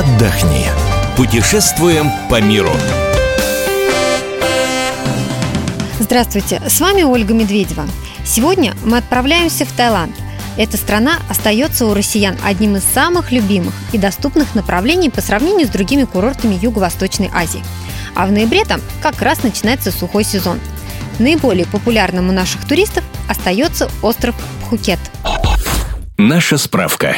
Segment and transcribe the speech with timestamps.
[0.00, 0.66] отдохни.
[1.14, 2.72] Путешествуем по миру.
[5.98, 7.84] Здравствуйте, с вами Ольга Медведева.
[8.24, 10.14] Сегодня мы отправляемся в Таиланд.
[10.56, 15.70] Эта страна остается у россиян одним из самых любимых и доступных направлений по сравнению с
[15.70, 17.62] другими курортами Юго-Восточной Азии.
[18.14, 20.58] А в ноябре там как раз начинается сухой сезон.
[21.18, 24.98] Наиболее популярным у наших туристов остается остров Пхукет.
[26.16, 27.16] Наша справка.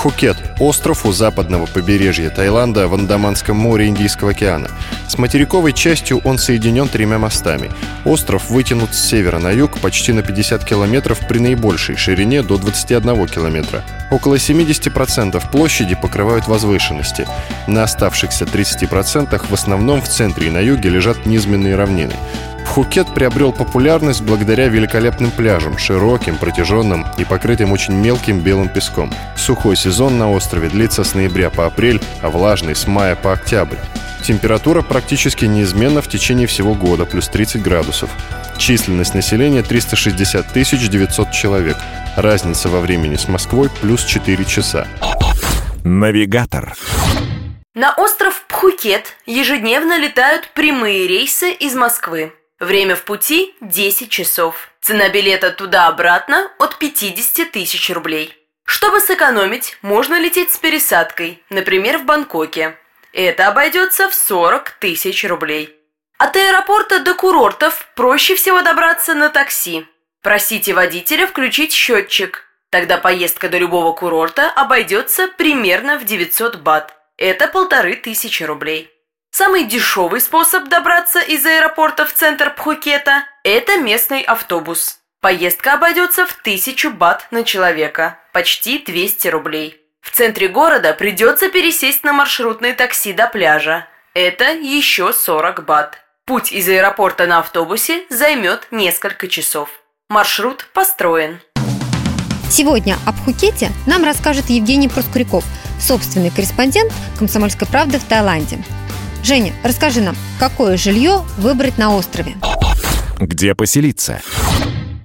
[0.00, 4.70] Пхукет– остров у западного побережья Таиланда в Андаманском море Индийского океана.
[5.06, 7.70] С материковой частью он соединен тремя мостами.
[8.06, 13.26] Остров вытянут с севера на юг почти на 50 километров при наибольшей ширине до 21
[13.26, 13.82] километра.
[14.10, 17.28] Около 70% площади покрывают возвышенности.
[17.66, 22.14] На оставшихся 30% в основном в центре и на юге лежат низменные равнины.
[22.70, 29.12] Пхукет приобрел популярность благодаря великолепным пляжам, широким, протяженным и покрытым очень мелким белым песком.
[29.36, 33.76] Сухой сезон на острове длится с ноября по апрель, а влажный с мая по октябрь.
[34.22, 38.08] Температура практически неизменна в течение всего года, плюс 30 градусов.
[38.56, 41.76] Численность населения 360 900 человек.
[42.14, 44.86] Разница во времени с Москвой плюс 4 часа.
[45.82, 46.76] Навигатор.
[47.74, 52.32] На остров Пхукет ежедневно летают прямые рейсы из Москвы.
[52.60, 54.68] Время в пути– 10 часов.
[54.82, 58.36] Цена билета туда-обратно от 50 тысяч рублей.
[58.64, 62.76] Чтобы сэкономить, можно лететь с пересадкой, например, в Бангкоке.
[63.14, 65.74] Это обойдется в 40 тысяч рублей.
[66.18, 69.86] От аэропорта до курортов проще всего добраться на такси.
[70.20, 72.44] Просите водителя включить счетчик.
[72.68, 76.94] Тогда поездка до любого курорта обойдется примерно в 900 бат.
[77.16, 78.90] Это полторы тысячи рублей.
[79.40, 84.98] Самый дешевый способ добраться из аэропорта в центр Пхукета– это местный автобус.
[85.22, 89.80] Поездка обойдется в тысячу бат на человека, почти 200 рублей.
[90.02, 93.86] В центре города придется пересесть на маршрутное такси до пляжа.
[94.12, 95.96] Это еще 40 бат.
[96.26, 99.70] Путь из аэропорта на автобусе займет несколько часов.
[100.10, 101.40] Маршрут построен.
[102.50, 105.44] Сегодня об Пхукете нам расскажет Евгений Проскуряков,
[105.80, 108.58] собственный корреспондент «Комсомольской правды» в Таиланде.
[109.22, 112.34] Женя, расскажи нам, какое жилье выбрать на острове?
[113.20, 114.20] Где поселиться?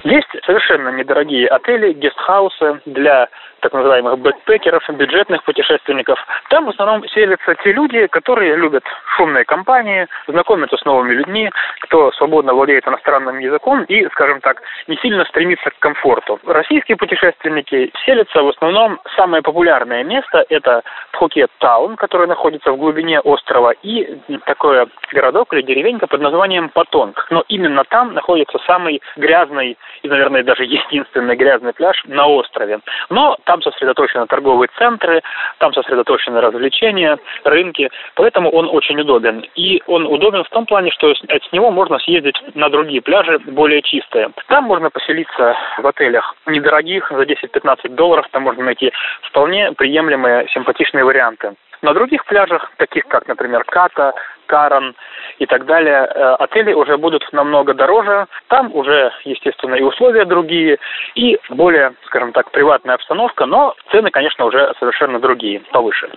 [0.04, 3.30] Есть совершенно недорогие отели, гестхаусы для
[3.66, 6.20] так называемых бэкпекеров, бюджетных путешественников.
[6.50, 8.84] Там в основном селятся те люди, которые любят
[9.18, 11.50] шумные компании, знакомятся с новыми людьми,
[11.82, 16.40] кто свободно владеет иностранным языком и, скажем так, не сильно стремится к комфорту.
[16.46, 23.20] Российские путешественники селятся в основном самое популярное место– это Пхукет Таун, который находится в глубине
[23.20, 27.26] острова, и такой городок или деревенька под названием Патонг.
[27.32, 32.80] Но именно там находится самый грязный и, наверное, даже единственный грязный пляж на острове.
[33.10, 35.22] Но там сосредоточены торговые центры,
[35.60, 39.46] там сосредоточены развлечения, рынки, поэтому он очень удобен.
[39.56, 43.82] И он удобен в том плане, что с него можно съездить на другие пляжи, более
[43.82, 44.30] чистые.
[44.48, 48.92] Там можно поселиться в отелях недорогих, за 10-15 долларов, там можно найти
[49.24, 51.54] вполне приемлемые, симпатичные варианты.
[51.82, 54.14] На других пляжах, таких как, например, Ката,
[54.48, 54.96] Каран
[55.40, 58.28] и так далее, э, отели уже будут намного дороже.
[58.48, 60.78] Там уже, естественно, и условия другие,
[61.16, 66.10] и более, скажем так, приватная обстановка, но цены, конечно, уже совершенно другие, повыше.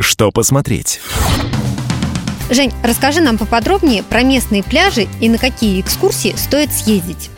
[0.00, 1.00] Что посмотреть?
[2.50, 7.30] Жень, расскажи нам поподробнее про местные пляжи и на какие экскурсии стоит съездить.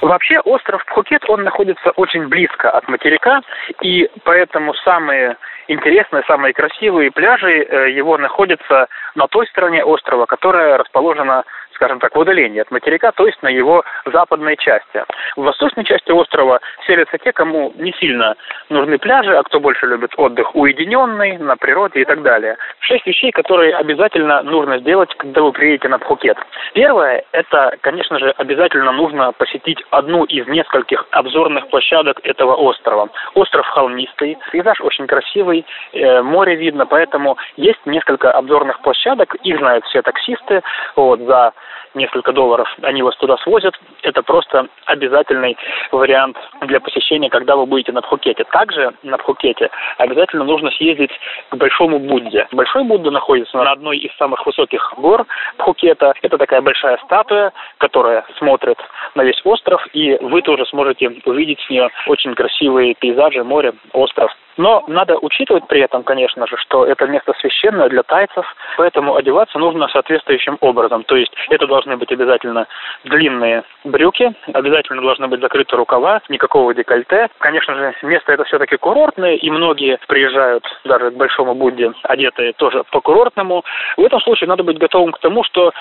[0.00, 3.40] Вообще остров Пхукет, он находится очень близко от материка,
[3.82, 5.36] и поэтому самые
[5.68, 11.44] интересные, самые красивые пляжи э, его находятся на той стороне острова, которая расположена
[11.78, 15.04] скажем так, в удалении от материка, то есть на его западной части.
[15.36, 18.34] В восточной части острова селятся те, кому не сильно
[18.68, 22.56] нужны пляжи, а кто больше любит отдых уединенный, на природе и так далее.
[22.80, 26.36] Шесть вещей, которые обязательно нужно сделать, когда вы приедете на Пхукет.
[26.74, 33.08] Первое, это, конечно же, обязательно нужно посетить одну из нескольких обзорных площадок этого острова.
[33.34, 39.84] Остров холмистый, пейзаж очень красивый, э, море видно, поэтому есть несколько обзорных площадок, их знают
[39.84, 40.62] все таксисты,
[40.96, 41.52] вот, за
[41.94, 43.74] несколько долларов, они вас туда свозят.
[44.02, 45.56] Это просто обязательный
[45.92, 48.44] вариант для посещения, когда вы будете на Пхукете.
[48.44, 51.10] Также на Пхукете обязательно нужно съездить
[51.50, 52.46] к Большому Будде.
[52.52, 55.26] Большой Будда находится на одной из самых высоких гор
[55.56, 56.14] Пхукета.
[56.22, 58.78] Это такая большая статуя, которая смотрит
[59.14, 64.32] на весь остров, и вы тоже сможете увидеть с нее очень красивые пейзажи, море, остров
[64.58, 68.44] Но надо учитывать при этом, конечно же, что это место священное для тайцев,
[68.76, 71.04] поэтому одеваться нужно соответствующим образом.
[71.04, 72.66] То есть это должны быть обязательно
[73.04, 77.28] длинные брюки, обязательно должны быть закрыты рукава, никакого декольте.
[77.38, 82.82] Конечно же, место это все-таки курортное, и многие приезжают даже к Большому Будде одетые тоже
[82.90, 83.64] по-курортному.
[83.96, 85.72] В этом случае надо быть готовым к тому, что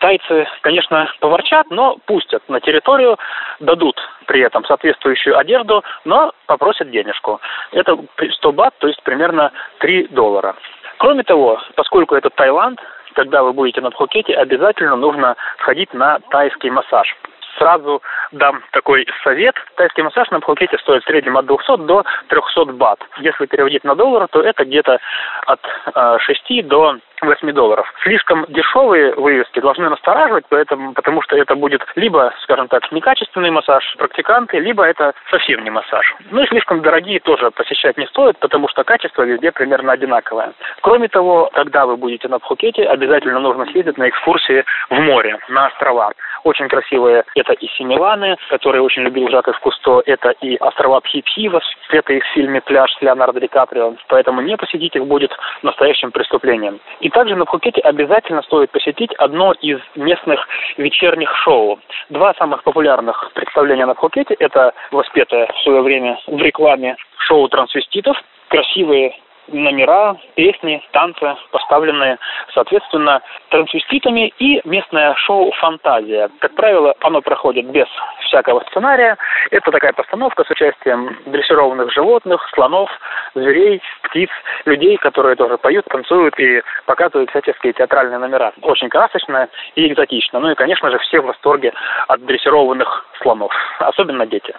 [0.00, 3.16] тайцы, конечно, поворчат, но пустят на территорию,
[3.60, 3.96] дадут
[4.26, 7.40] при этом соответствующую одежду, но попросят денежку.
[7.72, 7.96] Это
[8.30, 10.56] 100 бат, то есть примерно 3 доллара.
[10.98, 12.80] Кроме того, поскольку это Таиланд,
[13.14, 17.16] когда вы будете на Пхукете, обязательно нужно сходить на тайский массаж
[17.58, 18.02] сразу
[18.32, 19.54] дам такой совет.
[19.76, 22.98] Тайский массаж на Пхукете стоит в среднем от 200 до 300 бат.
[23.18, 24.98] Если переводить на доллар, то это где-то
[25.46, 25.60] от
[25.94, 27.92] э, 6 до 8 долларов.
[28.02, 33.94] Слишком дешевые вывески должны настораживать, поэтому, потому что это будет либо, скажем так, некачественный массаж
[33.98, 36.14] практиканты, либо это совсем не массаж.
[36.30, 40.52] Ну и слишком дорогие тоже посещать не стоит, потому что качество везде примерно одинаковое.
[40.82, 45.66] Кроме того, когда вы будете на Пхукете, обязательно нужно съездить на экскурсии в море, на
[45.66, 46.12] острова.
[46.44, 51.60] Очень красивые это и Семиланы, которые очень любил Жак Кусто, это и острова Пхипхива,
[51.90, 53.94] это их в фильме «Пляж» с Леонардо Ди Каприо.
[54.08, 55.30] Поэтому не посетить их будет
[55.62, 56.80] настоящим преступлением.
[57.00, 60.46] И также на Пхукете обязательно стоит посетить одно из местных
[60.76, 61.80] вечерних шоу.
[62.10, 68.16] Два самых популярных представления на Пхукете– это воспетое в свое время в рекламе шоу трансвеститов,
[68.48, 69.14] красивые
[69.54, 72.18] номера, песни, танцы, поставленные,
[72.52, 76.28] соответственно, трансвеститами и местное шоу «Фантазия».
[76.40, 77.86] Как правило, оно проходит без
[78.26, 79.16] всякого сценария.
[79.50, 82.90] Это такая постановка с участием дрессированных животных, слонов,
[83.34, 84.30] зверей, птиц,
[84.64, 88.52] людей, которые тоже поют, танцуют и показывают всяческие театральные номера.
[88.62, 90.40] Очень красочно и экзотично.
[90.40, 91.72] Ну и, конечно же, все в восторге
[92.08, 94.54] от дрессированных слонов, особенно дети.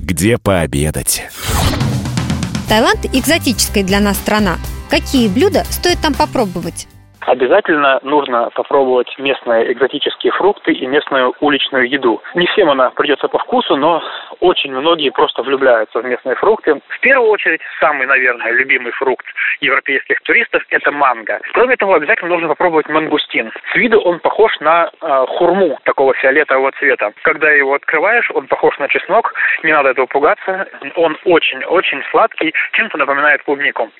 [0.00, 1.22] Где пообедать?
[2.68, 4.56] Таиланд– экзотическая для нас страна.
[4.90, 6.88] Какие блюда стоит там попробовать?
[7.26, 12.20] Обязательно нужно попробовать местные экзотические фрукты и местную уличную еду.
[12.34, 14.02] Не всем она придется по вкусу, но
[14.40, 16.80] очень многие просто влюбляются в местные фрукты.
[16.88, 19.26] В первую очередь, самый, наверное, любимый фрукт
[19.60, 21.40] европейских туристов– это манго.
[21.52, 23.52] Кроме того, обязательно нужно попробовать мангустин.
[23.72, 27.12] С виду он похож на э, хурму такого фиолетового цвета.
[27.22, 30.68] Когда его открываешь, он похож на чеснок, не надо этого пугаться.
[30.96, 33.90] Он очень-очень сладкий, чем-то напоминает клубнику.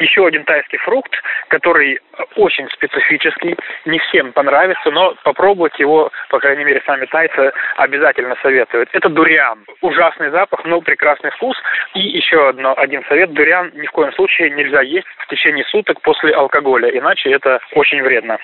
[0.00, 1.12] Еще один тайский фрукт,
[1.48, 2.00] который
[2.36, 8.88] очень специфический, не всем понравится, но попробовать его, по крайней мере, сами тайцы обязательно советуют.
[8.92, 9.64] Это дуриан.
[9.80, 11.56] Ужасный запах, но прекрасный вкус.
[11.94, 13.32] И еще одно, один совет.
[13.32, 18.02] Дуриан ни в коем случае нельзя есть в течение суток после алкоголя, иначе это очень
[18.02, 18.38] вредно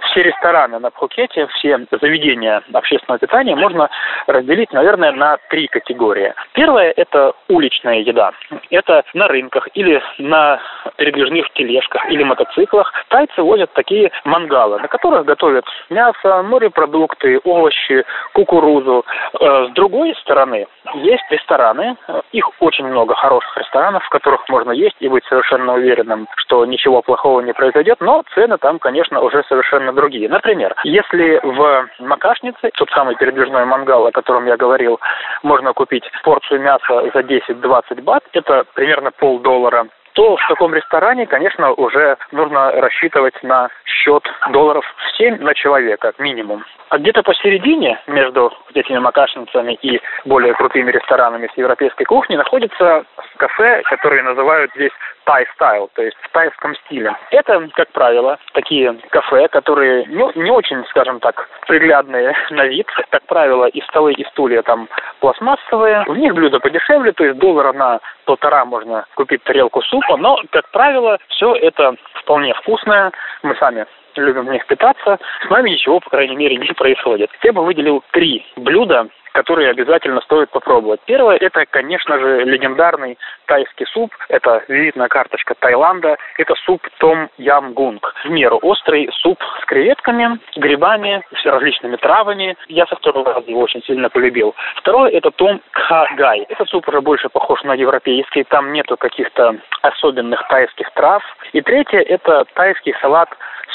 [0.00, 3.88] все рестораны на Пхукете, все заведения общественного питания можно
[4.26, 6.34] разделить, наверное, на три категории.
[6.52, 8.32] Первая– это уличная еда.
[8.70, 10.60] Это на рынках или на
[10.96, 12.92] передвижных тележках или мотоциклах.
[13.08, 18.04] Тайцы возят такие мангалы, на которых готовят мясо, морепродукты, овощи,
[18.34, 19.04] кукурузу.
[19.40, 21.96] Э, с другой стороны, есть рестораны,
[22.32, 27.02] их очень много хороших ресторанов, в которых можно есть и быть совершенно уверенным, что ничего
[27.02, 30.28] плохого не произойдет, но цены там, конечно, уже совершенно другие.
[30.28, 35.00] Например, если в Макашнице, тот самый передвижной мангал, о котором я говорил,
[35.42, 39.86] можно купить порцию мяса за 10-20 бат, это примерно полдоллара,
[40.18, 46.12] то в таком ресторане, конечно, уже нужно рассчитывать на счет долларов в 7 на человека
[46.18, 46.64] минимум.
[46.88, 53.04] А где-то посередине между этими макашницами и более крутыми ресторанами с европейской кухни находится
[53.36, 54.90] кафе, которые называют здесь
[55.28, 57.14] тай стайл, то есть в тайском стиле.
[57.30, 62.86] Это, как правило, такие кафе, которые ну, не очень, скажем так, приглядные на вид.
[63.10, 64.88] Как правило, и столы, и стулья там
[65.20, 66.04] пластмассовые.
[66.06, 70.70] В них блюда подешевле, то есть доллара на полтора можно купить тарелку супа, но, как
[70.70, 73.12] правило, все это вполне вкусное.
[73.42, 75.18] Мы сами любим в них питаться.
[75.46, 77.30] С нами ничего, по крайней мере, не происходит.
[77.42, 81.00] Я бы выделил три блюда, которые обязательно стоит попробовать.
[81.06, 84.12] Первое– это, конечно же, легендарный тайский суп.
[84.28, 86.16] Это визитная карточка Таиланда.
[86.38, 88.14] Это суп Том Ям Гунг.
[88.24, 92.56] В меру острый суп с креветками, грибами, с различными травами.
[92.68, 94.54] Я со второго раза его очень сильно полюбил.
[94.76, 96.46] Второе– это Том Кха Гай.
[96.48, 98.44] Этот суп уже больше похож на европейский.
[98.44, 101.22] Там нету каких-то особенных тайских трав.
[101.52, 103.28] И третье– это тайский салат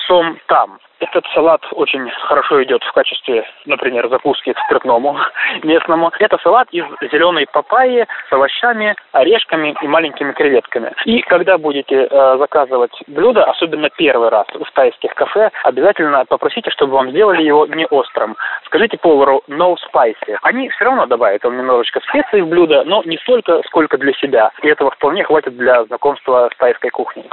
[0.07, 0.79] сом там.
[1.00, 5.17] Этот салат очень хорошо идет в качестве, например, закуски к спиртному
[5.63, 6.12] местному.
[6.17, 10.93] Это салат из зеленой папайи с овощами, орешками и маленькими креветками.
[11.03, 16.93] И когда будете э, заказывать блюдо, особенно первый раз в тайских кафе, обязательно попросите, чтобы
[16.93, 18.38] вам сделали его не острым.
[18.65, 20.38] Скажите повару no spicy.
[20.41, 24.51] Они все равно добавят вам немножечко специй в блюдо, но не столько, сколько для себя.
[24.62, 27.29] И этого вполне хватит для знакомства с тайской кухней.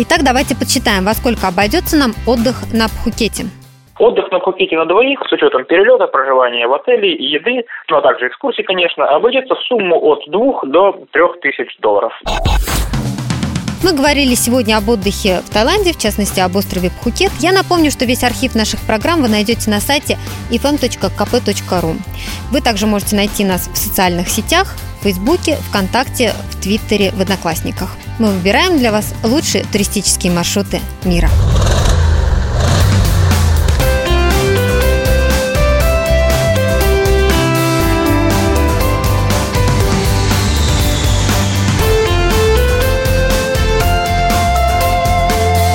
[0.00, 3.46] Итак, давайте подсчитаем, во сколько обойдется нам отдых на Пхукете.
[3.98, 8.28] Отдых на Пхукете на двоих с учетом перелета, проживания в отеле, еды, ну а также
[8.28, 12.12] экскурсий, конечно, обойдется в сумму от 2 до 3 тысяч долларов.
[13.82, 17.32] Мы говорили сегодня об отдыхе в Таиланде, в частности об острове Пхукет.
[17.40, 20.16] Я напомню, что весь архив наших программ вы найдете на сайте
[20.52, 21.94] ifm.kp.ru.
[22.52, 27.96] Вы также можете найти нас в социальных сетях, в Фейсбуке, ВКонтакте, в Твиттере, в Одноклассниках.
[28.18, 31.30] Мы выбираем для вас лучшие туристические маршруты мира.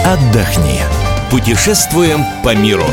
[0.06, 0.82] Отдохни.
[1.32, 2.86] Путешествуем по миру.